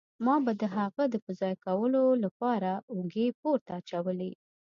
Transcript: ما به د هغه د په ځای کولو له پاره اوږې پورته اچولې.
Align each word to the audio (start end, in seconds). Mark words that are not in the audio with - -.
ما 0.25 0.35
به 0.45 0.51
د 0.61 0.63
هغه 0.77 1.03
د 1.09 1.15
په 1.25 1.31
ځای 1.39 1.53
کولو 1.65 2.03
له 2.23 2.29
پاره 2.39 2.73
اوږې 2.93 3.27
پورته 3.41 3.71
اچولې. 3.79 4.31